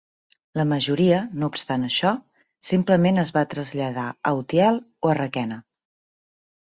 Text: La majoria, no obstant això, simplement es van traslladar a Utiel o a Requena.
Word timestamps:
La 0.59 0.63
majoria, 0.69 1.17
no 1.41 1.49
obstant 1.51 1.83
això, 1.89 2.13
simplement 2.69 3.25
es 3.25 3.33
van 3.37 3.51
traslladar 3.55 4.09
a 4.31 4.35
Utiel 4.41 4.81
o 5.07 5.13
a 5.13 5.17
Requena. 5.25 5.61